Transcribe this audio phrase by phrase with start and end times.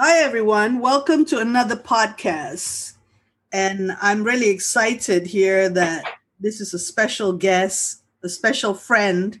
[0.00, 0.80] Hi, everyone.
[0.80, 2.94] Welcome to another podcast.
[3.52, 6.04] And I'm really excited here that
[6.40, 9.38] this is a special guest, a special friend.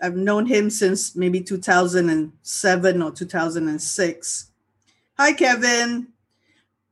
[0.00, 4.50] I've known him since maybe 2007 or 2006.
[5.18, 6.06] Hi, Kevin.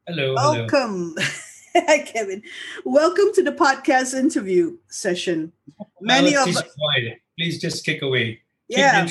[0.08, 0.34] Hello.
[0.34, 1.14] Welcome.
[1.74, 2.42] Hi, Kevin.
[2.84, 5.52] Welcome to the podcast interview session.
[6.00, 6.62] Many of us,
[7.38, 8.41] please just kick away.
[8.76, 9.06] Yeah,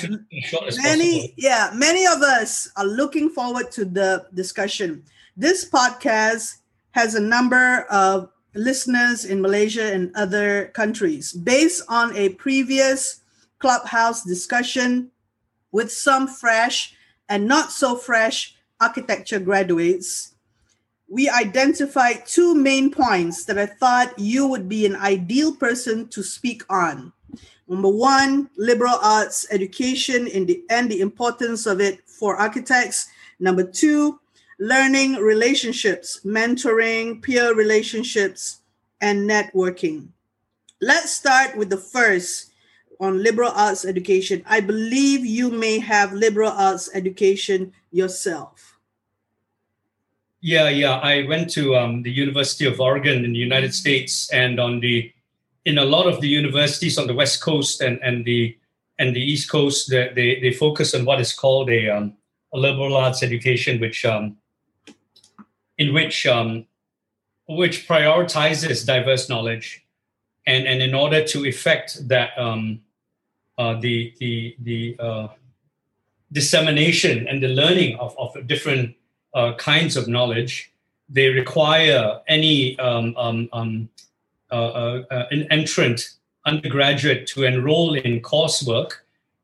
[0.84, 1.34] many.
[1.38, 5.04] Yeah, many of us are looking forward to the discussion.
[5.38, 6.58] This podcast
[6.92, 13.22] has a number of listeners in Malaysia and other countries based on a previous
[13.60, 15.12] clubhouse discussion
[15.72, 16.94] with some fresh
[17.30, 20.32] and not so fresh architecture graduates
[21.12, 26.24] we identified two main points that I thought you would be an ideal person to
[26.24, 27.12] speak on.
[27.72, 33.08] Number one, liberal arts education in the, and the importance of it for architects.
[33.40, 34.20] Number two,
[34.60, 38.60] learning relationships, mentoring, peer relationships,
[39.00, 40.10] and networking.
[40.82, 42.52] Let's start with the first
[43.00, 44.44] on liberal arts education.
[44.46, 48.78] I believe you may have liberal arts education yourself.
[50.42, 50.98] Yeah, yeah.
[50.98, 55.14] I went to um, the University of Oregon in the United States, and on the
[55.66, 58.58] in a lot of the universities on the West Coast and, and the
[59.00, 62.14] and the East Coast, they, they, they focus on what is called a, um,
[62.54, 64.38] a liberal arts education, which um,
[65.78, 66.66] in which um,
[67.48, 69.84] which prioritizes diverse knowledge,
[70.46, 72.82] and and in order to effect that um,
[73.58, 75.28] uh, the the the uh,
[76.32, 78.96] dissemination and the learning of, of different
[79.34, 80.72] uh, kinds of knowledge.
[81.14, 82.80] They require any
[84.52, 88.92] uh, uh, uh, an entrant undergraduate to enroll in coursework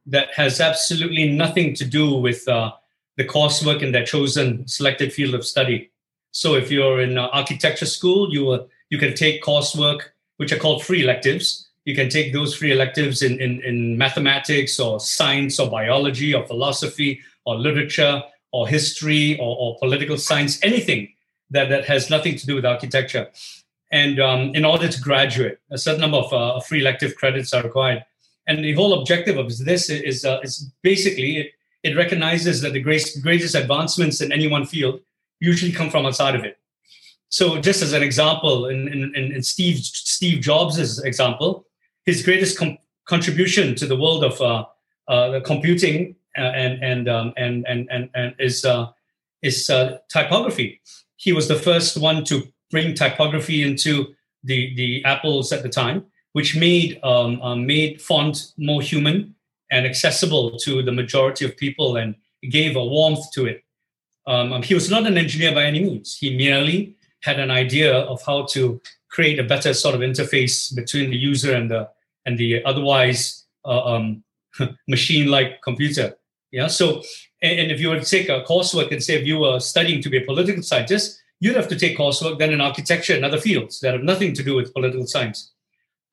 [0.05, 2.73] that has absolutely nothing to do with the
[3.19, 5.91] coursework in their chosen selected field of study.
[6.31, 10.01] So if you're in architecture school, you you can take coursework
[10.37, 11.67] which are called free electives.
[11.85, 16.45] You can take those free electives in, in, in mathematics or science or biology or
[16.45, 18.21] philosophy or literature
[18.51, 21.09] or history or, or political science, anything
[21.49, 23.29] that, that has nothing to do with architecture.
[23.91, 27.63] And um, in order to graduate, a certain number of uh, free elective credits are
[27.63, 28.03] required.
[28.47, 31.51] And the whole objective of this is, uh, is basically it,
[31.83, 34.99] it recognizes that the greatest, greatest advancements in any one field
[35.39, 36.57] usually come from outside of it.
[37.29, 41.65] So, just as an example, in, in, in Steve, Steve Jobs' example,
[42.05, 44.65] his greatest com- contribution to the world of uh,
[45.09, 48.87] uh, computing uh, and and um, and and and, and is uh,
[49.41, 50.79] is uh, typography.
[51.17, 54.13] He was the first one to bring typography into
[54.43, 59.35] the the apples at the time, which made um, uh, made font more human
[59.71, 62.15] and accessible to the majority of people, and
[62.49, 63.63] gave a warmth to it.
[64.25, 66.17] Um, um, he was not an engineer by any means.
[66.17, 71.09] He merely had an idea of how to create a better sort of interface between
[71.09, 71.89] the user and the
[72.25, 74.23] and the otherwise uh, um,
[74.87, 76.15] machine-like computer.
[76.51, 76.67] Yeah.
[76.67, 77.03] So,
[77.41, 80.01] and, and if you were to take a coursework and say if you were studying
[80.01, 83.39] to be a political scientist, you'd have to take coursework then in architecture and other
[83.39, 85.51] fields that have nothing to do with political science.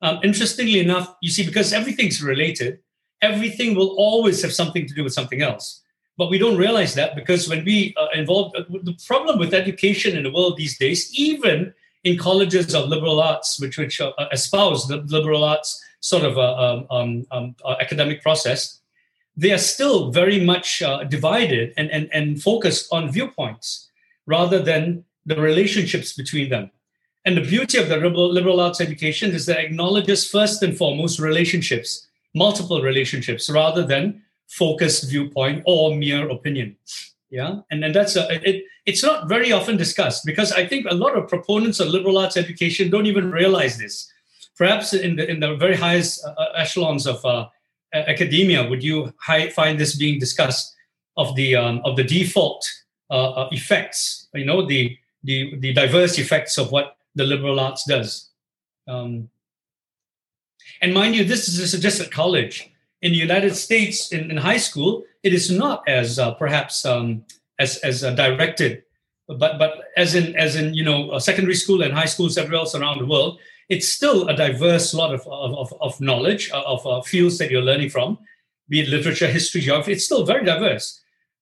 [0.02, 2.80] Um, interestingly enough, you see, because everything's related,
[3.22, 5.82] everything will always have something to do with something else.
[6.16, 10.16] But we don't realize that because when we uh, involved, uh, the problem with education
[10.16, 11.74] in the world these days, even
[12.04, 16.54] in colleges of liberal arts, which which uh, espouse the liberal arts sort of uh,
[16.56, 18.80] um, um, um uh, academic process,
[19.36, 23.90] they are still very much uh, divided and, and, and focused on viewpoints
[24.26, 26.70] rather than the relationships between them.
[27.24, 30.76] And the beauty of the liberal, liberal arts education is that it acknowledges first and
[30.76, 36.76] foremost relationships, multiple relationships, rather than focused viewpoint or mere opinion.
[37.30, 38.64] Yeah, and and that's a, it.
[38.84, 42.36] It's not very often discussed because I think a lot of proponents of liberal arts
[42.36, 44.12] education don't even realize this.
[44.58, 47.48] Perhaps in the in the very highest uh, echelons of uh,
[47.94, 49.12] academia would you
[49.54, 50.74] find this being discussed
[51.16, 52.64] of the um, of the default
[53.10, 57.84] uh, uh, effects you know the, the the diverse effects of what the liberal arts
[57.84, 58.30] does
[58.88, 59.28] um,
[60.80, 62.70] and mind you this is just at college
[63.02, 67.24] in the united states in, in high school it is not as uh, perhaps um,
[67.58, 68.82] as as uh, directed
[69.26, 72.74] but but as in as in you know secondary school and high schools everywhere else
[72.74, 73.38] around the world
[73.68, 77.62] it's still a diverse lot of, of, of knowledge, uh, of uh, fields that you're
[77.62, 78.18] learning from,
[78.68, 79.92] be it literature, history, geography.
[79.92, 81.00] It's still very diverse.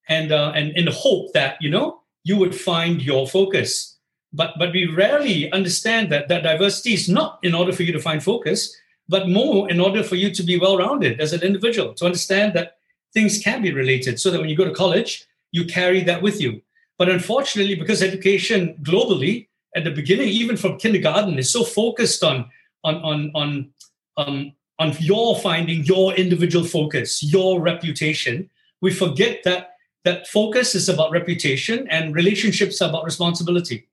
[0.08, 3.96] And, uh, and in the hope that, you know, you would find your focus.
[4.32, 8.00] But, but we rarely understand that that diversity is not in order for you to
[8.00, 8.74] find focus,
[9.08, 12.76] but more in order for you to be well-rounded as an individual, to understand that
[13.12, 16.40] things can be related so that when you go to college, you carry that with
[16.40, 16.62] you.
[16.98, 22.48] But unfortunately, because education globally at the beginning, even from kindergarten, is so focused on
[22.84, 23.70] on on on
[24.16, 29.71] um, on your finding your individual focus, your reputation, we forget that
[30.04, 33.88] that focus is about reputation and relationships are about responsibility.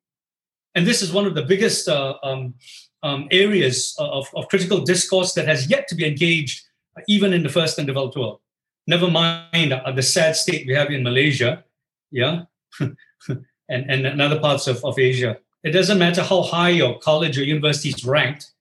[0.75, 2.53] And this is one of the biggest uh, um,
[3.03, 6.63] um, areas of, of critical discourse that has yet to be engaged,
[7.07, 8.39] even in the first and developed world.
[8.87, 11.63] Never mind uh, the sad state we have in Malaysia,
[12.11, 12.43] yeah,
[12.79, 12.95] and,
[13.69, 15.37] and, and other parts of, of Asia.
[15.63, 18.51] It doesn't matter how high your college or university is ranked,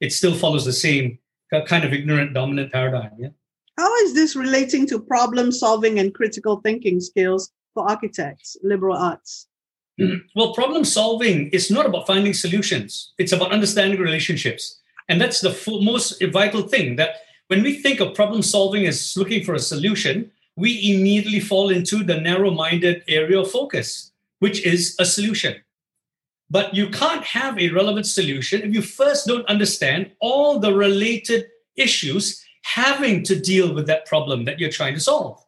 [0.00, 1.18] it still follows the same
[1.66, 3.12] kind of ignorant dominant paradigm.
[3.18, 3.28] Yeah.
[3.78, 9.46] How is this relating to problem solving and critical thinking skills for architects, liberal arts?
[10.34, 14.80] Well, problem solving is not about finding solutions, it's about understanding relationships.
[15.08, 19.44] And that's the most vital thing that when we think of problem solving as looking
[19.44, 24.96] for a solution, we immediately fall into the narrow minded area of focus, which is
[24.98, 25.54] a solution.
[26.50, 31.46] But you can't have a relevant solution if you first don't understand all the related
[31.76, 35.42] issues having to deal with that problem that you're trying to solve.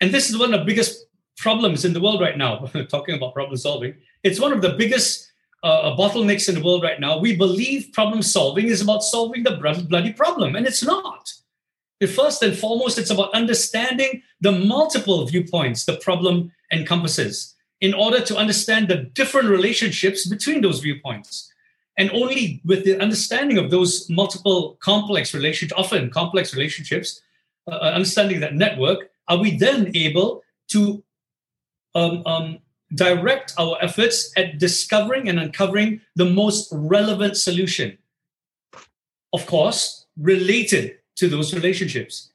[0.00, 1.06] And this is one of the biggest
[1.36, 2.56] problems in the world right now.
[2.88, 5.30] Talking about problem solving, it's one of the biggest
[5.62, 7.18] uh, bottlenecks in the world right now.
[7.18, 9.56] We believe problem solving is about solving the
[9.88, 11.32] bloody problem, and it's not.
[12.14, 18.36] First and foremost, it's about understanding the multiple viewpoints the problem encompasses in order to
[18.36, 21.50] understand the different relationships between those viewpoints.
[21.96, 27.20] And only with the understanding of those multiple complex relationships, often complex relationships,
[27.70, 31.02] uh, uh, understanding that network, are we then able to
[31.94, 32.58] um, um,
[32.94, 37.98] direct our efforts at discovering and uncovering the most relevant solution.
[39.32, 42.30] Of course, related to those relationships.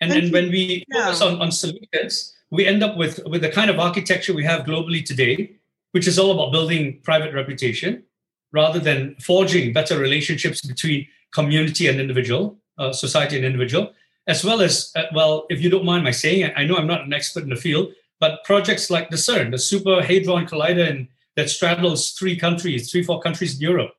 [0.00, 1.06] And then when we yeah.
[1.06, 4.64] focus on, on solutions, we end up with, with the kind of architecture we have
[4.64, 5.56] globally today,
[5.92, 8.02] which is all about building private reputation
[8.52, 13.92] rather than forging better relationships between community and individual, uh, society and individual,
[14.26, 17.04] as well as, uh, well, if you don't mind my saying, I know I'm not
[17.04, 21.08] an expert in the field, but projects like the CERN, the Super Hadron Collider in,
[21.36, 23.92] that straddles three countries, three, four countries in Europe,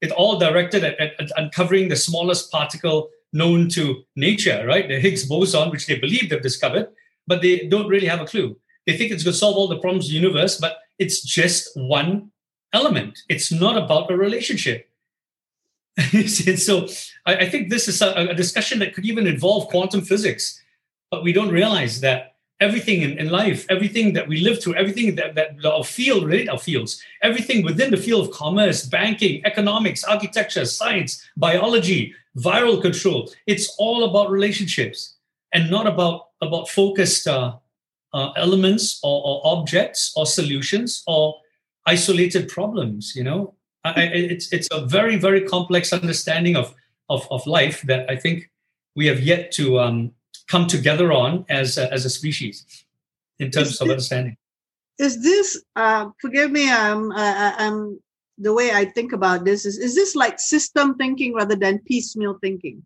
[0.00, 4.88] it all directed at, at, at uncovering the smallest particle known to nature, right?
[4.88, 6.88] The Higgs boson, which they believe they've discovered,
[7.26, 8.56] but they don't really have a clue.
[8.86, 11.70] They think it's going to solve all the problems of the universe, but it's just
[11.76, 12.30] one
[12.72, 13.20] element.
[13.28, 14.88] It's not about a relationship.
[16.56, 16.88] so
[17.26, 20.58] I, I, think this is a, a, discussion that could even involve quantum physics,
[21.10, 25.16] but we don't realize that everything in, in life, everything that we live through, everything
[25.16, 30.02] that, that our field, right, our fields, everything within the field of commerce, banking, economics,
[30.04, 35.16] architecture, science, biology, viral control, it's all about relationships
[35.52, 37.52] and not about, about focused uh,
[38.14, 41.34] uh, elements or, or objects or solutions or
[41.86, 43.54] isolated problems you know?
[43.84, 46.74] I, it's it's a very very complex understanding of,
[47.08, 48.50] of of life that i think
[48.94, 50.12] we have yet to um,
[50.48, 52.84] come together on as a, as a species
[53.38, 54.36] in terms is of this, understanding.
[54.98, 57.98] is this uh, forgive me um, I, i'm
[58.38, 62.38] the way i think about this is is this like system thinking rather than piecemeal
[62.40, 62.84] thinking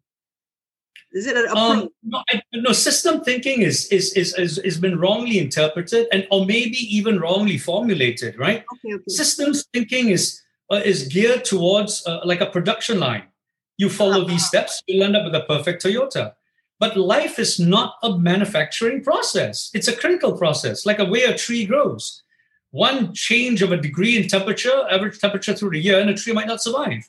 [1.16, 4.98] is it a um, no, I, no, system thinking is, is is is is been
[4.98, 8.64] wrongly interpreted and or maybe even wrongly formulated, right?
[8.74, 9.04] Okay, okay.
[9.08, 13.24] Systems thinking is uh, is geared towards uh, like a production line.
[13.78, 14.28] You follow uh-huh.
[14.28, 16.34] these steps, you'll end up with a perfect Toyota.
[16.78, 19.70] But life is not a manufacturing process.
[19.72, 22.22] It's a critical process, like a way a tree grows.
[22.72, 26.34] One change of a degree in temperature, average temperature through the year, and a tree
[26.34, 27.08] might not survive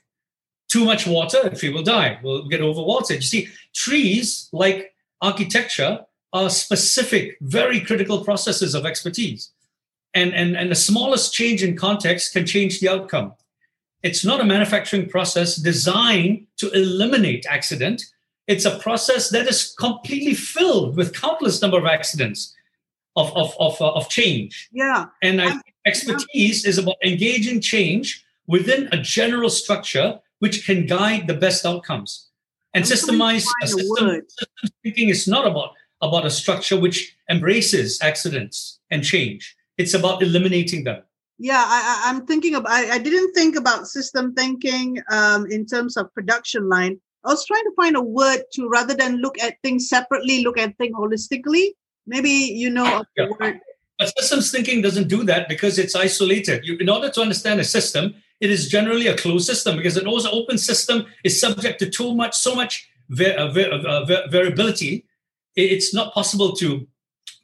[0.67, 3.15] too much water, a tree will die, will get overwatered.
[3.15, 9.51] You see, trees, like architecture, are specific, very critical processes of expertise.
[10.13, 13.33] And, and, and the smallest change in context can change the outcome.
[14.03, 18.03] It's not a manufacturing process designed to eliminate accident.
[18.47, 22.55] It's a process that is completely filled with countless number of accidents
[23.15, 24.69] of, of, of, uh, of change.
[24.71, 25.05] Yeah.
[25.23, 31.33] And I, expertise is about engaging change within a general structure which can guide the
[31.33, 32.29] best outcomes.
[32.73, 39.03] And systemized system, system thinking is not about, about a structure which embraces accidents and
[39.03, 39.55] change.
[39.77, 41.01] It's about eliminating them.
[41.39, 42.65] Yeah, I, am thinking of.
[42.65, 46.99] I, I, didn't think about system thinking um, in terms of production line.
[47.23, 50.57] I was trying to find a word to rather than look at things separately, look
[50.57, 51.69] at things holistically.
[52.07, 53.27] Maybe you know yeah.
[53.39, 53.59] word.
[53.99, 56.65] But systems thinking doesn't do that because it's isolated.
[56.65, 60.07] You, in order to understand a system, it is generally a closed system because an
[60.07, 62.89] open system is subject to too much, so much
[63.19, 65.05] uh, uh, uh, variability.
[65.55, 66.87] It's not possible to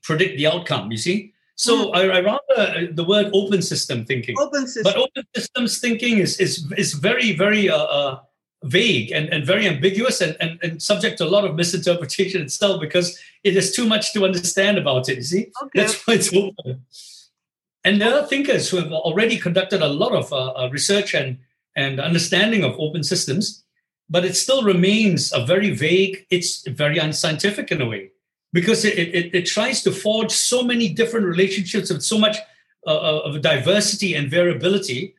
[0.04, 0.92] predict the outcome.
[0.92, 1.96] You see, so mm.
[1.96, 4.36] I, I, rather the word open system thinking.
[4.40, 4.84] Open system.
[4.84, 8.20] But open systems thinking is is is very very uh, uh,
[8.64, 12.80] vague and, and very ambiguous and, and, and subject to a lot of misinterpretation itself
[12.80, 15.18] because it is too much to understand about it.
[15.18, 15.80] You see, okay.
[15.80, 16.86] that's why it's open.
[17.84, 21.38] And there are thinkers who have already conducted a lot of uh, uh, research and
[21.76, 23.64] and understanding of open systems,
[24.08, 26.26] but it still remains a very vague.
[26.30, 28.12] It's very unscientific in a way
[28.54, 32.38] because it, it, it tries to forge so many different relationships with so much
[32.86, 35.16] uh, uh of diversity and variability.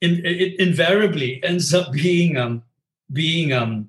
[0.00, 2.62] In, it invariably ends up being um,
[3.12, 3.88] being um,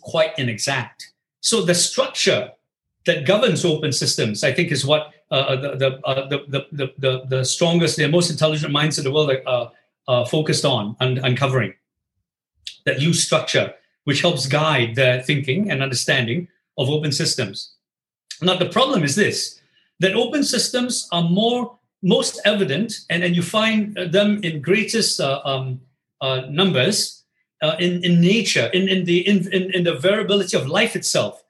[0.00, 1.12] quite inexact.
[1.40, 2.52] So the structure
[3.06, 6.92] that governs open systems, I think, is what uh, uh the, the, uh, the, the,
[6.98, 9.72] the, the, strongest, the most intelligent minds in the world are
[10.08, 11.74] uh, focused on and uncovering.
[12.84, 17.74] That use structure, which helps guide their thinking and understanding of open systems.
[18.40, 19.60] Now, the problem is this
[20.00, 25.40] that open systems are more most evident, and, and you find them in greatest uh,
[25.44, 25.80] um,
[26.20, 27.22] uh, numbers
[27.62, 31.44] uh, in, in nature, in, in, the, in, in, in the variability of life itself.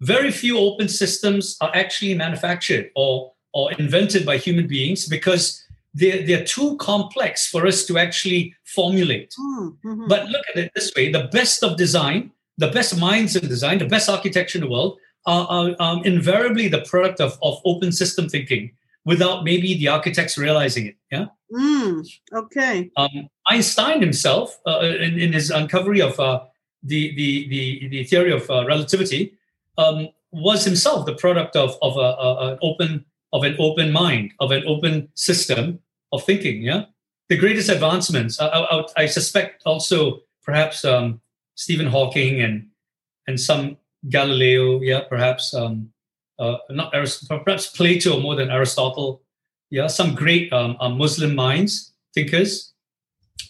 [0.00, 6.26] Very few open systems are actually manufactured or, or invented by human beings because they're,
[6.26, 9.34] they're too complex for us to actually formulate.
[9.36, 10.08] Hmm, mm-hmm.
[10.08, 13.78] But look at it this way the best of design, the best minds in design,
[13.78, 17.92] the best architecture in the world are, are um, invariably the product of, of open
[17.92, 18.72] system thinking
[19.06, 20.96] without maybe the architects realizing it.
[21.10, 21.26] Yeah.
[21.50, 22.90] Mm, okay.
[22.96, 26.40] Um, Einstein himself, uh, in, in his uncovery of uh,
[26.82, 29.32] the, the, the, the theory of uh, relativity,
[29.78, 34.32] um, was himself the product of, of a, a, an open of an open mind,
[34.40, 35.80] of an open system
[36.12, 36.62] of thinking.
[36.62, 36.84] Yeah.
[37.28, 41.20] The greatest advancements, I, I, I suspect, also perhaps um,
[41.56, 42.68] Stephen Hawking and
[43.26, 43.76] and some
[44.08, 45.90] Galileo, yeah, perhaps um,
[46.38, 49.22] uh, not Aristotle, perhaps Plato more than Aristotle.
[49.70, 52.72] Yeah, some great um, uh, Muslim minds, thinkers.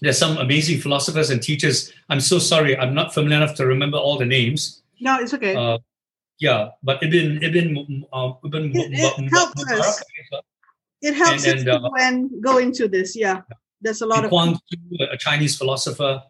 [0.01, 1.93] There's some amazing philosophers and teachers.
[2.09, 4.83] I'm so sorry, I'm not familiar enough to remember all the names.
[4.99, 5.55] No, it's okay.
[5.55, 5.79] Uh,
[6.39, 10.03] yeah, but Ibn Ibn uh, Ibn it, it helps us.
[11.03, 13.17] It helps and, and, uh, when go into this.
[13.17, 13.43] Yeah,
[13.81, 14.59] there's a lot of Huang
[15.01, 16.23] a Chinese philosopher.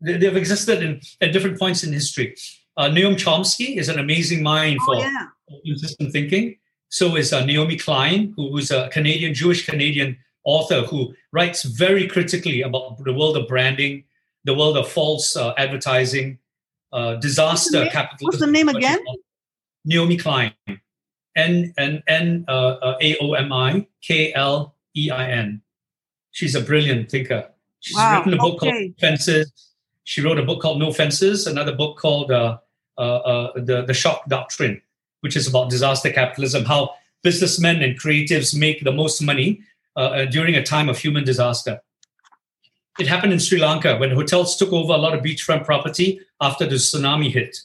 [0.00, 2.36] They, have existed in, at different points in history.
[2.76, 5.26] Uh, Noam Chomsky is an amazing mind oh, for yeah.
[5.50, 6.56] open system thinking.
[6.90, 12.06] So is uh, Naomi Klein, who is a Canadian, Jewish Canadian author who writes very
[12.06, 14.04] critically about the world of branding,
[14.44, 16.38] the world of false uh, advertising,
[16.92, 18.26] uh, disaster what's capitalism.
[18.26, 18.98] What's the name again?
[19.88, 20.52] Naomi Klein.
[21.34, 25.62] N N N uh, uh, A O M I K L E I N.
[26.32, 27.48] She's a brilliant thinker.
[27.80, 28.18] She's wow.
[28.18, 28.70] written a book okay.
[28.70, 29.52] called Fences.
[30.04, 32.58] She wrote a book called No Fences, another book called uh,
[32.98, 34.80] uh, uh, the, the shock doctrine,
[35.20, 36.90] which is about disaster capitalism, how
[37.22, 39.60] businessmen and creatives make the most money
[39.96, 41.80] uh, during a time of human disaster.
[42.98, 46.66] It happened in Sri Lanka when hotels took over a lot of beachfront property after
[46.66, 47.58] the tsunami hit.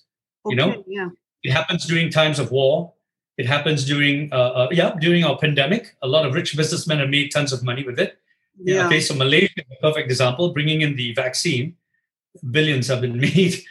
[0.46, 1.10] Okay, you know, yeah.
[1.44, 2.94] It happens during times of war.
[3.38, 5.96] It happens during, uh, uh, yeah, during our pandemic.
[6.02, 8.20] A lot of rich businessmen have made tons of money with it.
[8.64, 8.86] Yeah.
[8.86, 11.76] Okay, so Malaysia, a perfect example, bringing in the vaccine
[12.52, 13.64] billions have been made,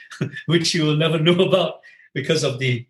[0.47, 1.81] which you will never know about
[2.15, 2.87] because of the.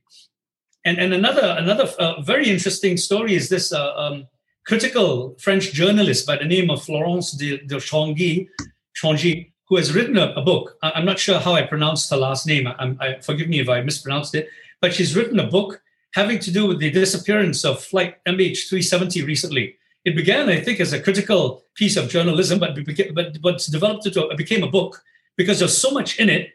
[0.85, 4.27] And and another another uh, very interesting story is this uh, um,
[4.67, 8.49] critical French journalist by the name of Florence de, de Changy,
[8.97, 10.77] Changy, who has written a, a, book.
[10.83, 12.67] I'm not sure how I pronounced her last name.
[12.67, 14.49] I, I, forgive me if I mispronounced it,
[14.83, 15.81] but she's written a book
[16.13, 19.77] having to do with the disappearance of flight MH370 recently.
[20.05, 24.05] It began, I think, as a critical piece of journalism, but became, but but developed
[24.05, 25.01] into it became a book
[25.37, 26.51] because there's so much in it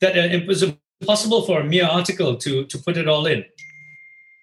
[0.00, 0.62] that uh, it was
[1.00, 3.44] impossible for a mere article to, to put it all in.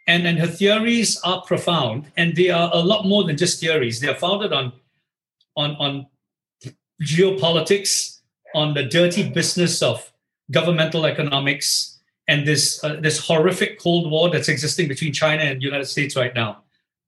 [0.07, 3.99] And, and her theories are profound, and they are a lot more than just theories.
[3.99, 4.73] They are founded on,
[5.55, 6.07] on, on
[7.03, 8.19] geopolitics,
[8.55, 10.11] on the dirty business of
[10.49, 11.98] governmental economics,
[12.29, 16.15] and this, uh, this horrific Cold War that's existing between China and the United States
[16.15, 16.63] right now,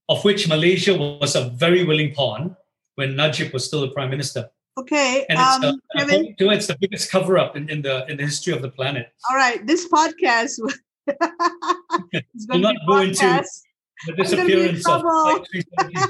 [0.09, 2.57] of which Malaysia was a very willing pawn
[2.95, 4.49] when Najib was still the prime minister.
[4.79, 5.25] Okay.
[5.29, 8.17] And it's, um, uh, Kevin, to it's the biggest cover up in, in, the in
[8.17, 9.13] the history of the planet.
[9.29, 9.65] All right.
[9.67, 10.57] This podcast
[12.33, 13.43] is going to go into
[14.07, 15.03] the disappearance of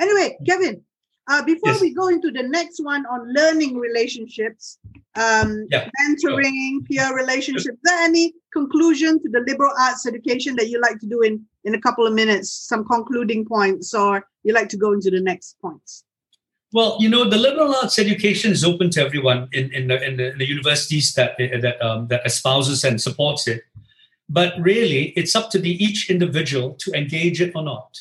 [0.00, 0.82] Anyway, Kevin,
[1.28, 1.80] uh, before yes.
[1.80, 4.78] we go into the next one on learning relationships,
[5.14, 10.68] um, yeah, mentoring, peer relationships, is there any conclusion to the liberal arts education that
[10.68, 12.50] you like to do in, in a couple of minutes?
[12.52, 16.04] Some concluding points, or you like to go into the next points?
[16.72, 20.16] Well, you know, the liberal arts education is open to everyone in, in, the, in,
[20.16, 23.62] the, in the universities that that um, that espouses and supports it.
[24.32, 28.00] but really it's up to the each individual to engage it or not.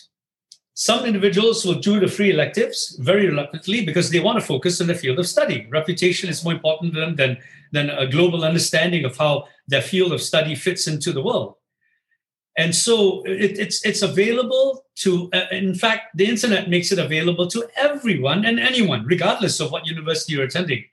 [0.73, 4.87] Some individuals will do the free electives very reluctantly because they want to focus on
[4.87, 5.67] the field of study.
[5.69, 7.37] Reputation is more important to them than,
[7.71, 11.55] than a global understanding of how their field of study fits into the world.
[12.57, 15.29] And so it, it's it's available to.
[15.31, 19.87] Uh, in fact, the internet makes it available to everyone and anyone, regardless of what
[19.87, 20.83] university you're attending.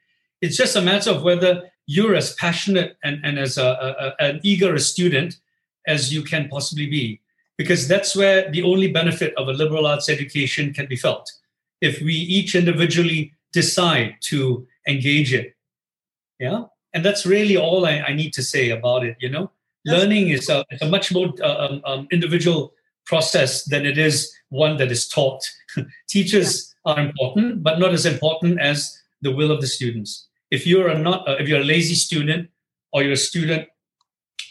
[0.41, 4.41] It's just a matter of whether you're as passionate and, and as a, a, an
[4.45, 5.41] eager a student
[5.87, 7.21] as you can possibly be
[7.59, 11.31] because that's where the only benefit of a liberal arts education can be felt.
[11.81, 15.55] If we each individually decide to engage it.
[16.39, 16.65] Yeah.
[16.95, 19.17] And that's really all I, I need to say about it.
[19.21, 19.51] You know,
[19.85, 22.73] that's learning is a, a much more uh, um, um, individual
[23.05, 25.43] process than it is one that is taught.
[26.09, 26.93] Teachers yeah.
[26.93, 30.29] are important, but not as important as the will of the students.
[30.51, 32.49] If you're a not, uh, if you're a lazy student
[32.93, 33.69] or you're a student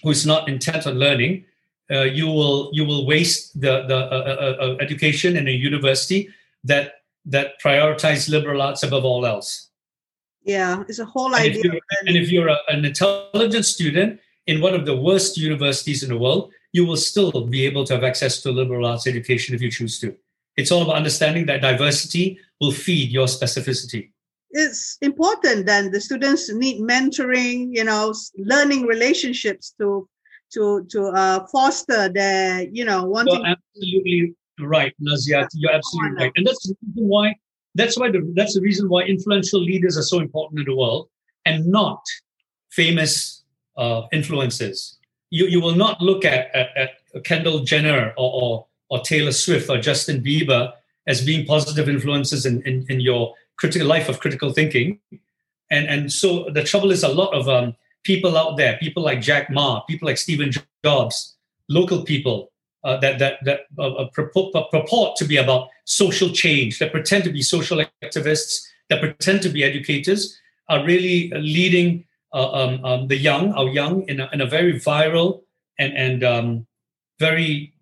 [0.04, 1.46] who's not intent on learning,
[1.91, 6.29] uh, you will you will waste the the uh, uh, uh, education in a university
[6.63, 6.94] that
[7.25, 9.70] that prioritize liberal arts above all else.
[10.44, 11.74] Yeah, it's a whole and idea.
[11.74, 16.10] If and if you're a, an intelligent student in one of the worst universities in
[16.10, 19.62] the world, you will still be able to have access to liberal arts education if
[19.62, 20.15] you choose to.
[20.56, 24.12] It's all about understanding that diversity will feed your specificity.
[24.51, 30.08] It's important then the students need mentoring, you know, learning relationships to
[30.54, 33.36] to to uh, foster the you know wanting.
[33.36, 35.48] You're absolutely right, Naziat.
[35.54, 37.36] You're absolutely right, and that's the reason why.
[37.75, 41.10] That's why the, that's the reason why influential leaders are so important in the world,
[41.46, 42.01] and not
[42.72, 43.44] famous
[43.77, 44.98] uh, influences.
[45.30, 49.70] You you will not look at at, at Kendall Jenner or, or or Taylor Swift
[49.70, 50.74] or Justin Bieber
[51.08, 55.00] as being positive influences in, in, in your critical life of critical thinking.
[55.72, 57.75] And, and so the trouble is a lot of um,
[58.08, 60.50] people out there, people like Jack Ma, people like Stephen
[60.84, 61.36] Jobs,
[61.68, 62.50] local people
[62.86, 67.26] uh, that that that uh, uh purport, purport to be about social change, that pretend
[67.26, 70.39] to be social activists, that pretend to be educators,
[70.70, 74.80] are really leading uh, um, um, the young, our young, in a, in a very
[74.80, 75.41] viral
[75.78, 76.65] and and um,
[77.20, 77.74] very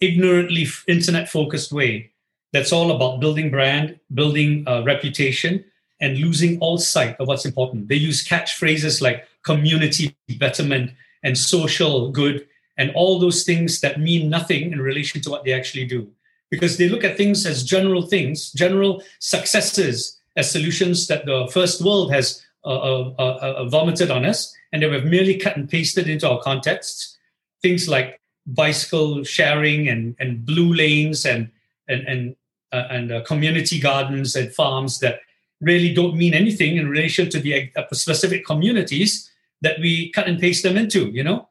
[0.00, 2.10] ignorantly internet focused way.
[2.54, 5.62] That's all about building brand, building uh, reputation,
[6.00, 7.88] and losing all sight of what's important.
[7.88, 10.90] They use catchphrases like community betterment
[11.22, 12.46] and social good
[12.76, 16.08] and all those things that mean nothing in relation to what they actually do.
[16.50, 21.82] Because they look at things as general things general successes as solutions that the first
[21.82, 25.68] world has uh, uh, uh, uh vomited on us and they have merely cut and
[25.68, 27.18] pasted into our contexts.
[27.60, 31.50] Things like bicycle sharing and, and blue lanes and
[31.88, 32.36] and and,
[32.72, 35.20] uh, and uh, community gardens and farms that
[35.60, 40.38] really don't mean anything in relation to the uh, specific communities that we cut and
[40.38, 41.48] paste them into, you know?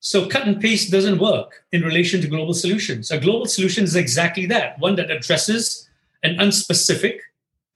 [0.00, 3.10] So cut and paste doesn't work in relation to global solutions.
[3.10, 5.88] A global solution is exactly that, one that addresses
[6.22, 7.20] an unspecific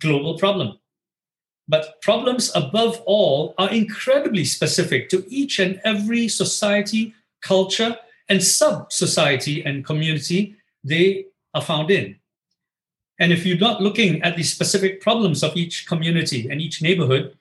[0.00, 0.78] global problem.
[1.68, 7.96] But problems above all are incredibly specific to each and every society, culture,
[8.28, 12.17] and sub society and community they are found in.
[13.18, 17.36] And if you're not looking at the specific problems of each community and each neighborhood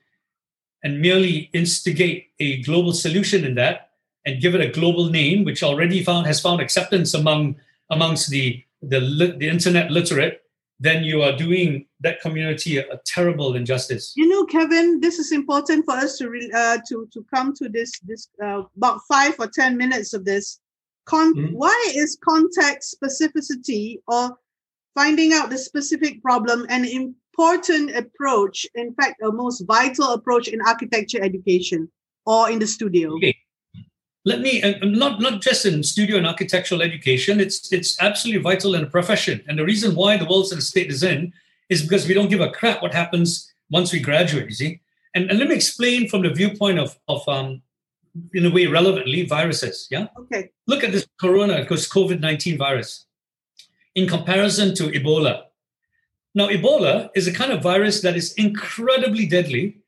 [0.83, 3.91] and merely instigate a global solution in that
[4.25, 7.55] and give it a global name, which already found has found acceptance among
[7.89, 8.99] amongst the the,
[9.39, 10.43] the internet literate,
[10.79, 14.13] then you are doing that community a, a, terrible injustice.
[14.15, 17.69] You know, Kevin, this is important for us to re, uh, to to come to
[17.69, 20.59] this this uh, about five or ten minutes of this.
[21.05, 21.55] Con- mm-hmm.
[21.55, 24.37] Why is context specificity or
[24.99, 30.59] finding out the specific problem an important approach, in fact, a most vital approach in
[30.73, 31.81] architecture education
[32.25, 33.07] or in the studio.
[33.17, 33.35] Okay.
[34.31, 37.33] Let me uh, not not just in studio and architectural education.
[37.45, 40.69] It's it's absolutely vital in a profession, and the reason why the world's in the
[40.73, 41.31] state is in
[41.73, 43.29] is because we don't give a crap what happens
[43.77, 44.47] once we graduate.
[44.51, 44.71] You see,
[45.15, 47.61] and, and let me explain from the viewpoint of of um,
[48.33, 49.87] in a way relevantly viruses.
[49.89, 50.07] Yeah.
[50.21, 50.49] Okay.
[50.71, 53.06] Look at this corona, because COVID nineteen virus
[53.97, 55.45] in comparison to Ebola.
[56.35, 59.79] Now, Ebola is a kind of virus that is incredibly deadly,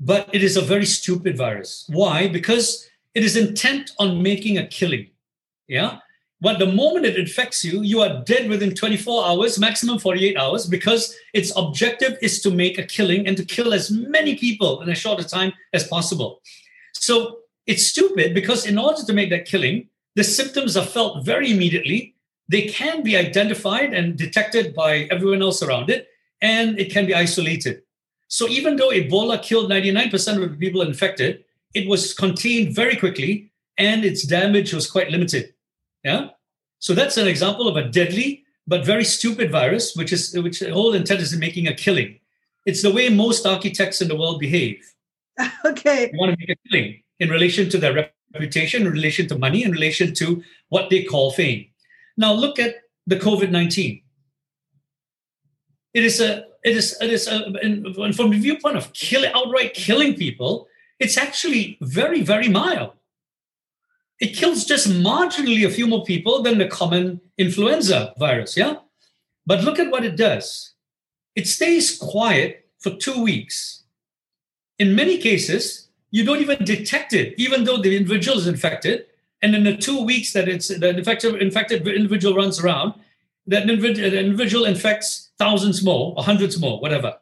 [0.00, 1.84] but it is a very stupid virus.
[1.92, 2.28] Why?
[2.28, 5.08] Because it is intent on making a killing.
[5.68, 5.98] Yeah.
[6.40, 10.66] But the moment it infects you, you are dead within 24 hours, maximum 48 hours,
[10.66, 14.88] because its objective is to make a killing and to kill as many people in
[14.88, 16.40] a shorter time as possible.
[16.94, 21.52] So it's stupid because in order to make that killing, the symptoms are felt very
[21.52, 22.15] immediately
[22.48, 26.08] they can be identified and detected by everyone else around it,
[26.40, 27.82] and it can be isolated.
[28.28, 33.52] So even though Ebola killed 99% of the people infected, it was contained very quickly
[33.78, 35.54] and its damage was quite limited.
[36.02, 36.30] Yeah.
[36.78, 40.72] So that's an example of a deadly but very stupid virus, which is which the
[40.72, 42.18] whole intent is making a killing.
[42.64, 44.82] It's the way most architects in the world behave.
[45.64, 46.10] okay.
[46.10, 49.62] They want to make a killing in relation to their reputation, in relation to money,
[49.62, 51.66] in relation to what they call fame.
[52.16, 52.76] Now look at
[53.06, 54.02] the COVID nineteen.
[55.94, 59.74] It is a it is it is a, and from the viewpoint of killing outright
[59.74, 60.68] killing people.
[60.98, 62.92] It's actually very very mild
[64.18, 68.76] it kills just marginally a few more people than the common influenza virus, yeah?
[69.44, 70.72] But look at what it does.
[71.34, 73.84] It stays quiet for two weeks.
[74.78, 79.06] In many cases, you don't even detect it, even though the individual is infected.
[79.46, 82.94] And in the two weeks that it's the infected, infected individual runs around,
[83.46, 87.16] that individual infects thousands more or hundreds more, whatever,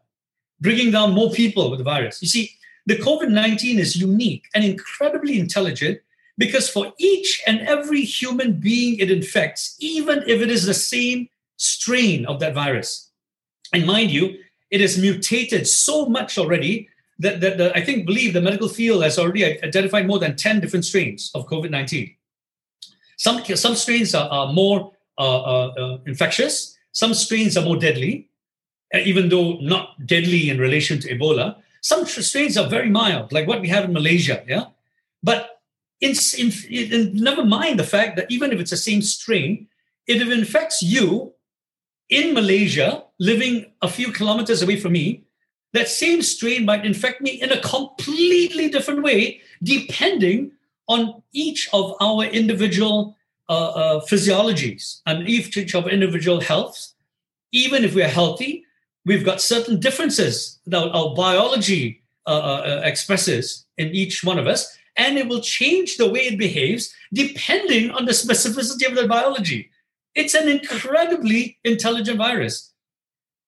[0.59, 2.23] bringing down more people with the virus.
[2.23, 2.53] You see,
[2.87, 6.01] the COVID 19 is unique and incredibly intelligent
[6.39, 11.29] because for each and every human being it infects, even if it is the same
[11.59, 13.11] strain of that virus,
[13.75, 14.39] and mind you,
[14.71, 19.03] it has mutated so much already that, that the, I think, believe the medical field
[19.03, 22.15] has already identified more than 10 different strains of COVID 19.
[23.17, 28.29] Some, some strains are, are more uh, uh, uh, infectious, some strains are more deadly,
[28.95, 31.57] uh, even though not deadly in relation to Ebola.
[31.81, 34.43] Some strains are very mild, like what we have in Malaysia.
[34.47, 34.67] Yeah.
[35.23, 35.61] But
[36.01, 39.69] in, in, in, never mind the fact that even if it's the same strain,
[40.07, 41.33] if it infects you
[42.09, 45.24] in Malaysia, living a few kilometers away from me,
[45.75, 50.53] that same strain might infect me in a completely different way, depending
[50.89, 53.17] on each of our individual
[53.49, 56.95] uh, uh, physiologies and each of individual healths.
[57.53, 58.65] Even if we're healthy,
[59.05, 64.47] we've got certain differences that our biology uh, uh, uh expresses in each one of
[64.47, 69.07] us and it will change the way it behaves depending on the specificity of the
[69.07, 69.71] biology.
[70.15, 72.73] It's an incredibly intelligent virus.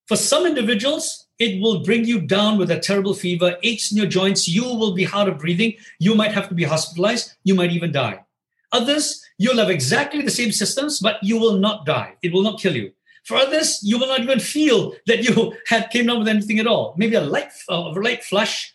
[0.07, 4.07] For some individuals, it will bring you down with a terrible fever, aches in your
[4.07, 7.71] joints, you will be hard of breathing, you might have to be hospitalized, you might
[7.71, 8.23] even die.
[8.71, 12.15] Others, you'll have exactly the same systems, but you will not die.
[12.21, 12.91] It will not kill you.
[13.23, 16.67] For others, you will not even feel that you had came down with anything at
[16.67, 16.95] all.
[16.97, 18.73] Maybe a light, uh, a light flush,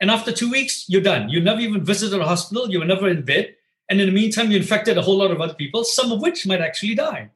[0.00, 1.28] and after two weeks, you're done.
[1.28, 2.70] You never even visited a hospital.
[2.70, 3.54] You were never in bed.
[3.88, 6.46] And in the meantime, you infected a whole lot of other people, some of which
[6.46, 7.30] might actually die.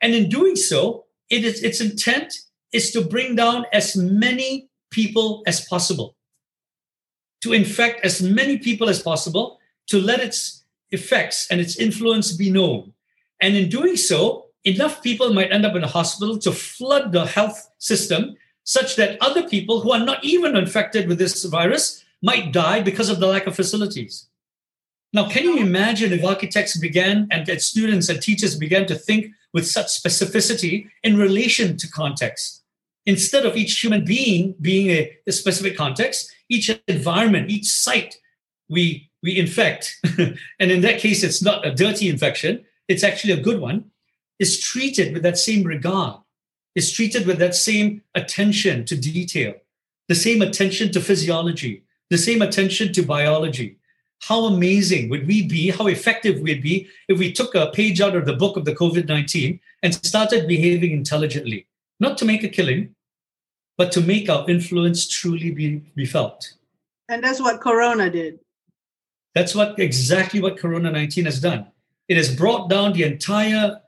[0.00, 2.34] And in doing so, it is, its intent
[2.72, 6.16] is to bring down as many people as possible,
[7.42, 12.50] to infect as many people as possible, to let its effects and its influence be
[12.50, 12.92] known.
[13.40, 17.26] And in doing so, enough people might end up in a hospital to flood the
[17.26, 22.52] health system such that other people who are not even infected with this virus might
[22.52, 24.26] die because of the lack of facilities.
[25.12, 29.66] Now, can you imagine if architects began and students and teachers began to think with
[29.66, 32.57] such specificity in relation to context?
[33.08, 38.14] Instead of each human being being a, a specific context, each environment, each site
[38.68, 39.96] we, we infect,
[40.60, 43.90] and in that case, it's not a dirty infection, it's actually a good one,
[44.38, 46.20] is treated with that same regard
[46.78, 49.52] is treated with that same attention to detail,
[50.06, 53.78] the same attention to physiology, the same attention to biology.
[54.20, 55.70] How amazing would we be?
[55.70, 58.76] How effective we'd be if we took a page out of the book of the
[58.76, 61.66] COVID 19 and started behaving intelligently,
[61.98, 62.94] not to make a killing,
[63.78, 66.52] but to make our influence truly be, be felt.
[67.08, 68.40] And that's what Corona did.
[69.34, 71.68] That's what exactly what Corona 19 has done.
[72.08, 73.80] It has brought down the entire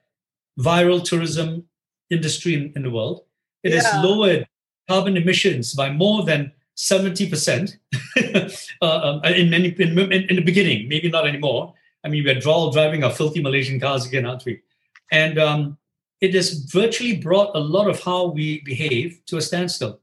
[0.59, 1.66] viral tourism
[2.09, 3.24] industry in, in the world.
[3.64, 3.83] It yeah.
[3.83, 4.46] has lowered
[4.88, 7.76] carbon emissions by more than 70%
[8.83, 11.74] uh, um, in, many, in, in, the beginning, maybe not anymore.
[12.05, 14.62] I mean, we're all driving our filthy Malaysian cars again, aren't we?
[15.12, 15.79] And um,
[16.21, 20.01] it has virtually brought a lot of how we behave to a standstill.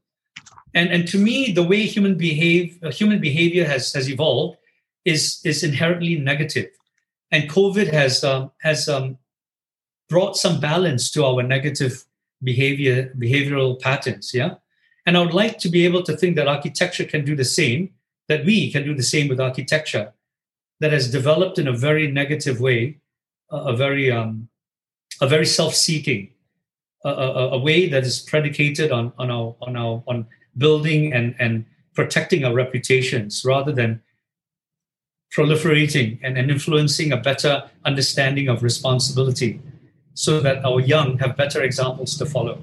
[0.74, 4.58] And, and to me, the way human behave, uh, human behavior has, has evolved
[5.04, 6.70] is, is inherently negative.
[7.30, 9.18] And COVID has, um, has um,
[10.08, 12.04] brought some balance to our negative
[12.42, 14.54] behavior behavioral patterns yeah
[15.06, 17.90] and i would like to be able to think that architecture can do the same
[18.28, 20.12] that we can do the same with architecture
[20.80, 22.96] that has developed in a very negative way
[23.50, 24.48] a very um,
[25.20, 26.30] a very self-seeking
[27.04, 31.34] a, a, a, way that is predicated on on our on our on building and
[31.38, 34.00] and protecting our reputations rather than
[35.36, 39.60] proliferating and, and influencing a better understanding of responsibility
[40.14, 42.58] so that our young have better examples to follow.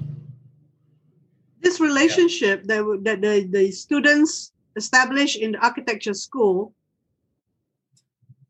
[1.60, 2.82] This relationship yeah.
[2.82, 6.74] that, that the, the students establish in the architecture school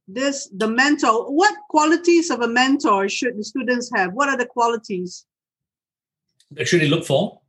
[0.09, 4.13] this the mentor what qualities of a mentor should the students have?
[4.13, 5.27] What are the qualities?
[6.53, 7.41] That should they look for?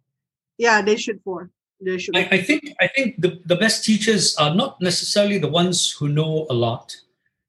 [0.57, 4.35] Yeah they should for they should I, I, think i think the, the best teachers
[4.37, 6.95] are not necessarily the ones who know a lot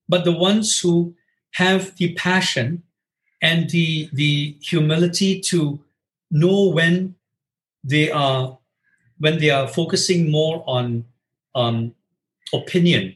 [0.08, 1.14] but the ones who
[1.52, 2.82] have the passion
[3.40, 5.80] and the the humility to
[6.30, 7.14] know when
[7.84, 8.58] they are
[9.18, 11.04] when they are focusing more on
[11.54, 11.94] um,
[12.52, 13.14] opinion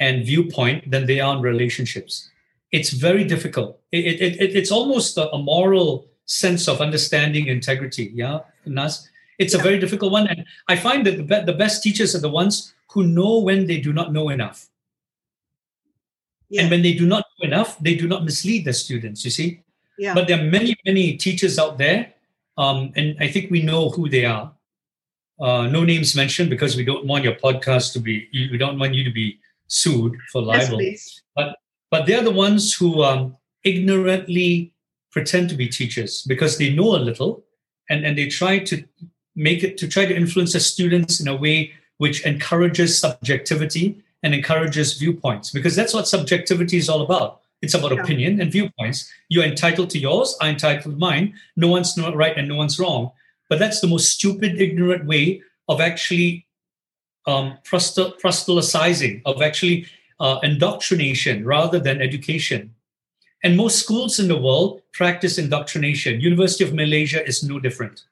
[0.00, 2.30] and viewpoint than they are on relationships.
[2.72, 3.80] It's very difficult.
[3.92, 8.10] It, it, it it's almost a, moral sense of understanding integrity.
[8.14, 9.08] Yeah, Naz?
[9.38, 10.26] It's a very difficult one.
[10.26, 13.66] And I find that the, be- the best teachers are the ones who know when
[13.66, 14.68] they do not know enough.
[16.50, 16.62] Yeah.
[16.62, 19.62] And when they do not know enough, they do not mislead the students, you see?
[19.98, 20.14] Yeah.
[20.14, 22.12] But there are many, many teachers out there,
[22.56, 24.52] um, and I think we know who they are.
[25.40, 28.94] Uh, no names mentioned because we don't want your podcast to be, we don't want
[28.94, 30.82] you to be sued for libel.
[30.82, 31.56] Yes, but
[31.90, 34.72] but they're the ones who um, ignorantly
[35.10, 37.44] pretend to be teachers because they know a little,
[37.88, 38.84] and and they try to
[39.36, 44.34] make it to try to influence the students in a way which encourages subjectivity and
[44.34, 47.40] encourages viewpoints because that's what subjectivity is all about.
[47.62, 48.02] It's about yeah.
[48.02, 49.10] opinion and viewpoints.
[49.28, 51.34] You're entitled to yours, I'm entitled to mine.
[51.56, 53.12] No one's not right and no one's wrong.
[53.48, 56.46] But that's the most stupid, ignorant way of actually
[57.28, 59.86] um, proselytizing, of actually
[60.18, 62.74] uh, indoctrination rather than education.
[63.44, 66.20] And most schools in the world practice indoctrination.
[66.20, 68.04] University of Malaysia is no different.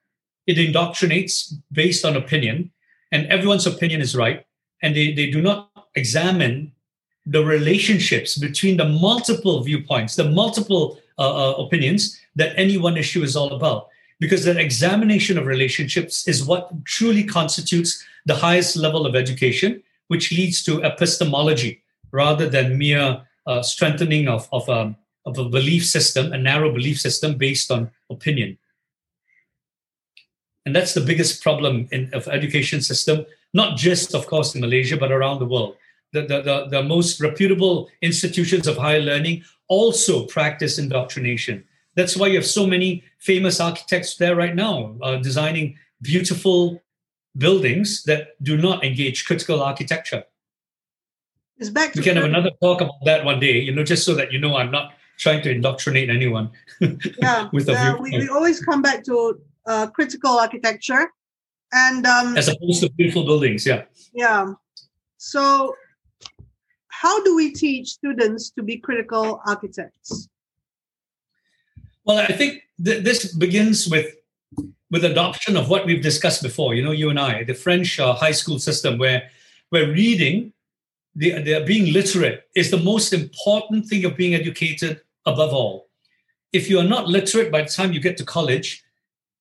[0.46, 2.70] It indoctrinates based on opinion,
[3.10, 4.46] and everyone's opinion is right.
[4.82, 6.72] And they, they do not examine
[7.24, 13.22] the relationships between the multiple viewpoints, the multiple uh, uh, opinions that any one issue
[13.22, 13.88] is all about.
[14.18, 20.32] Because that examination of relationships is what truly constitutes the highest level of education, which
[20.32, 25.84] leads to epistemology rather than mere uh, strengthening of, of, a, um, of a belief
[25.84, 28.56] system, a narrow belief system based on opinion.
[30.64, 33.24] And that's the biggest problem in of education system,
[33.54, 35.76] not just, of course, in Malaysia, but around the world.
[36.12, 41.64] The, the, the, the most reputable institutions of higher learning also practice indoctrination.
[41.96, 46.82] That's why you have so many famous architects there right now, uh, designing beautiful
[47.36, 50.24] buildings that do not engage critical architecture.
[51.58, 54.14] It's back we can have another talk about that one day, you know, just so
[54.14, 56.50] that you know I'm not trying to indoctrinate anyone.
[56.80, 61.10] yeah, with a we, we always come back to uh, critical architecture,
[61.72, 63.66] and um, as opposed to beautiful buildings.
[63.66, 63.84] Yeah.
[64.12, 64.52] Yeah.
[65.16, 65.74] So,
[66.88, 70.28] how do we teach students to be critical architects?
[72.06, 74.14] Well, I think th- this begins with
[74.90, 76.74] with adoption of what we've discussed before.
[76.74, 79.28] You know, you and I, the French uh, high school system, where
[79.70, 80.52] where reading,
[81.16, 85.88] the, the being literate is the most important thing of being educated above all.
[86.52, 88.84] If you are not literate by the time you get to college,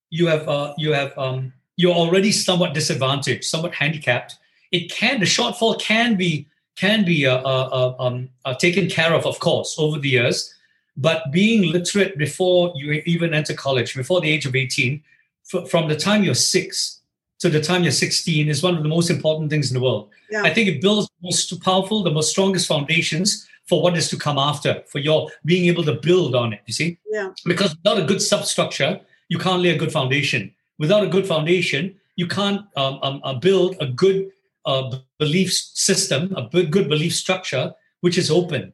[0.10, 4.38] you have uh, you have um, you're already somewhat disadvantaged, somewhat handicapped.
[4.72, 9.14] It can the shortfall can be can be uh, uh, uh um, uh, taken care
[9.14, 10.55] of, of course, over the years.
[10.98, 15.04] But being literate before you even enter college, before the age of 18,
[15.54, 17.02] f- from the time you're six
[17.40, 20.10] to the time you're 16 is one of the most important things in the world.
[20.32, 20.44] Yeah.
[20.44, 24.18] I think it builds the most powerful, the most strongest foundations for what is to
[24.18, 26.98] come after, for your being able to build on it, you see?
[27.10, 27.32] Yeah.
[27.46, 30.54] Because without a good substructure, you can't lay a good foundation.
[30.78, 34.32] Without a good foundation, you can't um, um, uh, build a good
[34.66, 38.72] uh, belief system, a good belief structure, which is open,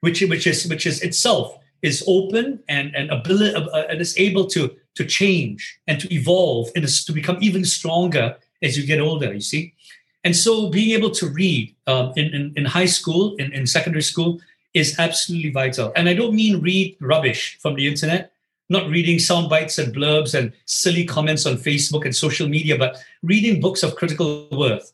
[0.00, 4.46] which, which is which is itself is open and and ability uh, and is able
[4.46, 9.32] to to change and to evolve and to become even stronger as you get older.
[9.32, 9.74] You see,
[10.24, 14.02] and so being able to read um, in, in, in high school in, in secondary
[14.02, 14.40] school
[14.72, 15.92] is absolutely vital.
[15.94, 18.32] And I don't mean read rubbish from the internet,
[18.70, 22.96] not reading sound bites and blurbs and silly comments on Facebook and social media, but
[23.22, 24.92] reading books of critical worth.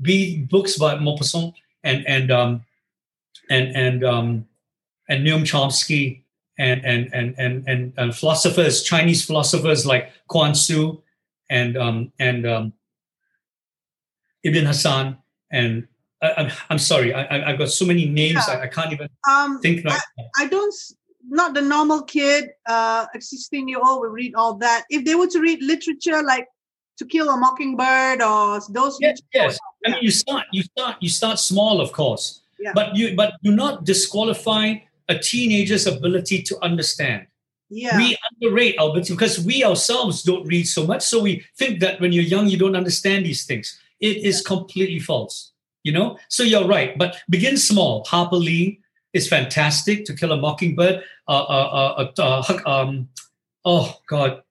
[0.00, 2.64] Be books by Maupassant and and um,
[3.48, 4.46] and and um,
[5.08, 6.21] and Noam Chomsky
[6.58, 11.02] and and and and and, and philosophers, Chinese philosophers like Kuan Su
[11.50, 12.72] and um, and um,
[14.44, 15.18] Ibn Hassan
[15.50, 15.86] and
[16.22, 18.54] I, am I'm sorry, I, have got so many names yeah.
[18.54, 19.84] I, I, can't even um, think.
[19.86, 19.98] I,
[20.38, 20.74] I, don't.
[21.28, 24.84] Not the normal kid, uh, 16 year old will read all that.
[24.90, 26.46] If they were to read literature like
[26.98, 28.98] To Kill a Mockingbird or those.
[29.00, 29.58] Yes, yes.
[29.86, 32.42] I mean, you start, you start, you start small, of course.
[32.58, 32.72] Yeah.
[32.74, 34.74] But you, but do not disqualify
[35.08, 37.26] a teenager's ability to understand.
[37.68, 37.96] Yeah.
[37.96, 41.02] We underrate our ability because we ourselves don't read so much.
[41.02, 43.80] So we think that when you're young, you don't understand these things.
[44.00, 45.52] It is completely false.
[45.82, 46.18] You know?
[46.28, 46.96] So you're right.
[46.98, 48.04] But begin small.
[48.04, 50.04] Harper Lee, is fantastic.
[50.06, 51.02] To Kill a Mockingbird.
[51.28, 53.08] Uh, uh, uh, uh, um,
[53.64, 54.42] oh God.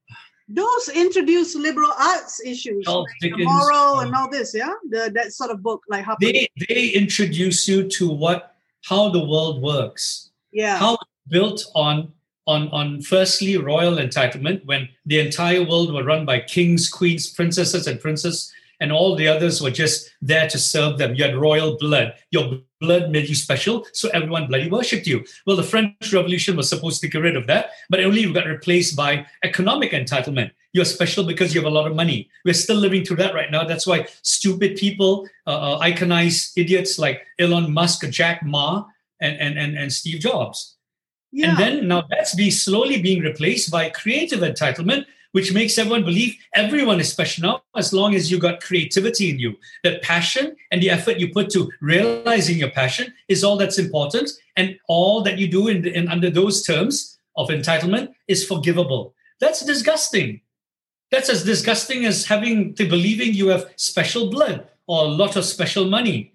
[0.47, 4.53] Those introduce liberal arts issues, Charles like Dickens, moral and all this.
[4.53, 9.07] Yeah, the, that sort of book, like how they they introduce you to what how
[9.09, 10.30] the world works.
[10.51, 12.11] Yeah, how built on
[12.47, 17.87] on on firstly royal entitlement when the entire world were run by kings, queens, princesses,
[17.87, 21.15] and princes and all the others were just there to serve them.
[21.15, 22.15] You had royal blood.
[22.31, 25.23] Your blood made you special, so everyone bloody worshipped you.
[25.45, 28.95] Well, the French Revolution was supposed to get rid of that, but only got replaced
[28.95, 30.51] by economic entitlement.
[30.73, 32.29] You're special because you have a lot of money.
[32.43, 33.63] We're still living through that right now.
[33.65, 38.85] That's why stupid people uh, uh, iconize idiots like Elon Musk, Jack Ma,
[39.21, 40.75] and, and, and, and Steve Jobs.
[41.31, 41.51] Yeah.
[41.51, 46.35] And then now that's be slowly being replaced by creative entitlement, which makes everyone believe
[46.55, 49.55] everyone is special now as long as you got creativity in you.
[49.85, 54.29] That passion and the effort you put to realizing your passion is all that's important.
[54.57, 59.15] And all that you do in, in under those terms of entitlement is forgivable.
[59.39, 60.41] That's disgusting.
[61.11, 65.45] That's as disgusting as having to believing you have special blood or a lot of
[65.45, 66.33] special money.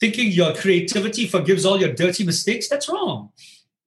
[0.00, 3.30] Thinking your creativity forgives all your dirty mistakes, that's wrong.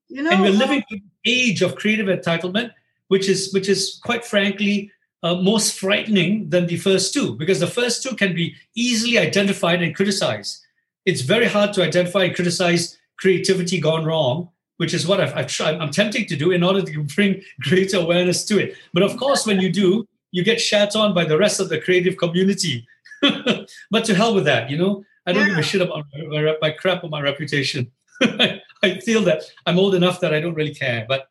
[0.10, 2.72] You know, and we're living in an age of creative entitlement
[3.14, 7.68] which is which is quite frankly uh, most frightening than the first two because the
[7.68, 10.66] first two can be easily identified and criticized.
[11.06, 15.48] It's very hard to identify and criticize creativity gone wrong, which is what I've, I've
[15.48, 18.76] tried, I'm tempting to do in order to bring greater awareness to it.
[18.94, 21.80] But of course, when you do, you get shat on by the rest of the
[21.80, 22.88] creative community.
[23.92, 25.06] but to hell with that, you know.
[25.26, 25.50] I don't yeah.
[25.50, 27.92] give a shit about my, my crap or my reputation.
[28.22, 31.06] I feel that I'm old enough that I don't really care.
[31.08, 31.30] But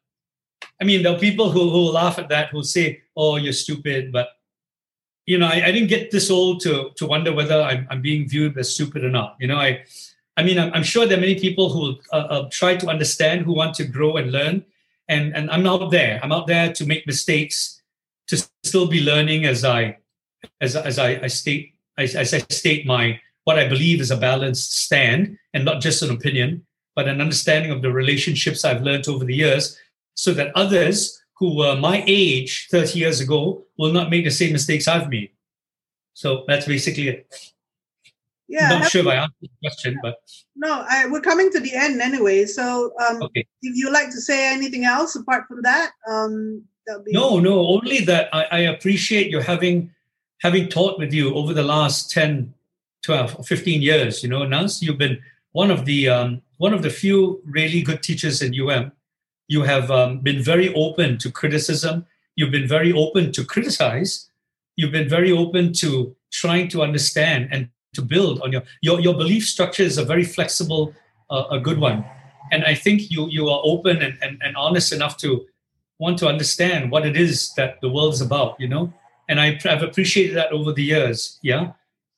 [0.81, 4.13] I mean, there are people who, who laugh at that, who say, oh, you're stupid.
[4.13, 4.31] But,
[5.27, 8.29] you know, I, I didn't get this old to, to wonder whether I'm, I'm being
[8.29, 9.37] viewed as stupid or not.
[9.39, 9.85] You know, I,
[10.37, 13.43] I mean, I'm, I'm sure there are many people who uh, uh, try to understand,
[13.43, 14.65] who want to grow and learn.
[15.09, 16.19] And, and I'm out there.
[16.23, 17.83] I'm out there to make mistakes,
[18.29, 19.99] to still be learning as I,
[20.61, 24.17] as, as I, I state, as, as I state my, what I believe is a
[24.17, 29.09] balanced stand and not just an opinion, but an understanding of the relationships I've learned
[29.09, 29.79] over the years
[30.15, 34.53] so that others who were my age 30 years ago will not make the same
[34.53, 35.31] mistakes I've made.
[36.15, 37.35] So that's basically it.
[38.49, 40.17] Yeah, I'm not sure if I answered the question, but
[40.55, 42.45] no, I, we're coming to the end anyway.
[42.45, 43.47] So, um, okay.
[43.63, 46.63] if you like to say anything else apart from that, um,
[47.05, 49.91] be- no, no, only that I, I appreciate you having
[50.43, 52.53] having taught with you over the last 10,
[53.03, 54.23] 12, 15 years.
[54.23, 55.21] You know, Naz, you've been
[55.53, 58.93] one of the um, one of the few really good teachers in UM
[59.53, 62.07] you have um, been very open to criticism.
[62.37, 64.31] You've been very open to criticize.
[64.77, 69.15] You've been very open to trying to understand and to build on your your, your
[69.15, 70.95] belief structure is a very flexible,
[71.29, 72.03] uh, a good one.
[72.51, 75.45] And I think you you are open and, and, and honest enough to
[75.99, 78.93] want to understand what it is that the world's about, you know?
[79.29, 81.39] And I, I've appreciated that over the years.
[81.43, 81.73] Yeah.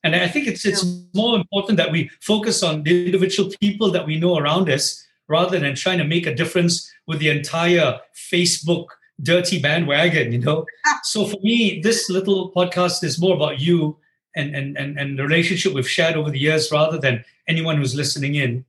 [0.05, 4.05] And I think it's it's more important that we focus on the individual people that
[4.05, 7.99] we know around us rather than trying to make a difference with the entire
[8.31, 8.85] Facebook
[9.23, 10.63] dirty bandwagon, you know.
[11.03, 13.97] so for me, this little podcast is more about you
[14.35, 17.95] and and and, and the relationship we've shared over the years rather than anyone who's
[17.95, 18.63] listening in.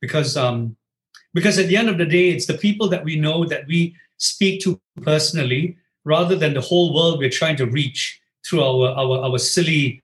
[0.00, 0.74] Because um
[1.34, 3.94] because at the end of the day, it's the people that we know that we
[4.16, 9.18] speak to personally rather than the whole world we're trying to reach through our our,
[9.26, 10.02] our silly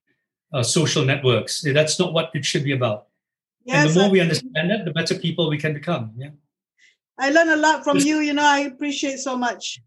[0.55, 1.61] uh, social networks.
[1.61, 3.09] That's not what it should be about.
[3.65, 6.13] Yes, and the more we understand it, the better people we can become.
[6.17, 6.31] Yeah.
[7.19, 8.19] I learn a lot from you.
[8.19, 9.81] You know, I appreciate so much.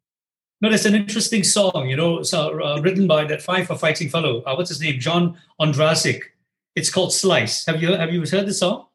[0.61, 4.09] No, there's an interesting song, you know, so, uh, written by that five for fighting
[4.09, 4.41] fellow.
[4.41, 4.99] Uh, what's his name?
[4.99, 6.21] John Ondrasik.
[6.75, 7.65] It's called Slice.
[7.65, 8.87] Have you have you heard the song?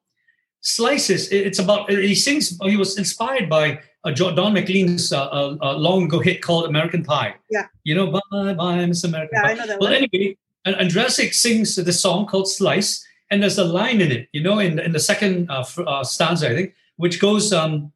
[0.61, 1.31] Slices.
[1.31, 2.57] It's about he sings.
[2.63, 7.05] He was inspired by uh, Don McLean's uh, uh, uh, long ago hit called American
[7.05, 7.35] Pie.
[7.51, 7.67] Yeah.
[7.85, 9.51] You know, bye bye, Miss American yeah, Pie.
[9.51, 10.09] I know that well, one.
[10.13, 14.59] anyway, Ondrasik sings the song called Slice, and there's a line in it, you know,
[14.59, 17.93] in, in the second uh, uh, stanza, I think, which goes, um,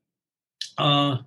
[0.78, 1.18] uh,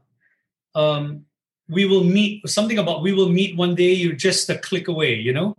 [0.76, 1.26] um,
[1.70, 5.14] we will meet, something about we will meet one day, you're just a click away,
[5.16, 5.56] you know?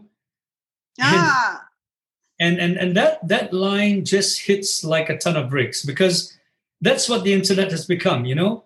[1.00, 1.64] Ah.
[2.40, 6.36] And, and, and that, that line just hits like a ton of bricks because
[6.80, 8.64] that's what the internet has become, you know?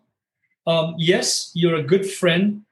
[0.67, 2.65] Um, yes, you're a good friend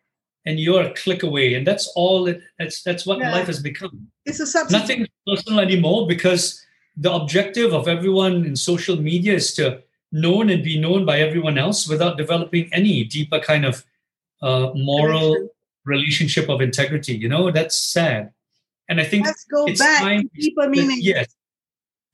[0.46, 3.32] and you're a click away and that's all it that's that's what yeah.
[3.32, 4.80] life has become it's a substitute.
[4.80, 6.64] nothing personal anymore because
[6.96, 11.58] the objective of everyone in social media is to known and be known by everyone
[11.58, 13.84] else without developing any deeper kind of
[14.42, 15.48] uh, moral
[15.84, 17.14] relationship of integrity.
[17.14, 18.32] You know, that's sad.
[18.88, 20.98] And I think let's go back to deeper meaning.
[21.00, 21.34] Yes.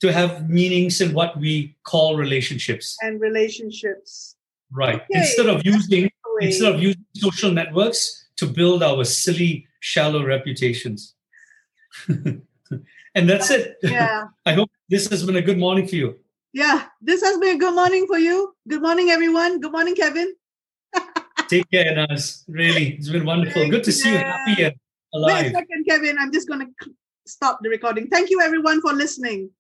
[0.01, 4.37] to have meanings in what we call relationships and relationships.
[4.71, 4.97] Right.
[4.97, 5.07] Okay.
[5.19, 11.15] Instead of using instead of using social networks to build our silly, shallow reputations.
[13.15, 13.77] and that's it.
[13.83, 14.29] Yeah.
[14.47, 16.19] I hope this has been a good morning for you.
[16.53, 18.55] Yeah, this has been a good morning for you.
[18.67, 19.61] Good morning, everyone.
[19.61, 20.35] Good morning, Kevin.
[21.49, 22.45] Take care, Naz.
[22.49, 23.69] Really, it's been wonderful.
[23.69, 24.75] Good to see you happy and
[25.15, 25.45] alive.
[25.45, 26.17] Wait a second, Kevin.
[26.19, 26.91] I'm just going to
[27.27, 28.09] stop the recording.
[28.09, 29.51] Thank you, everyone, for listening.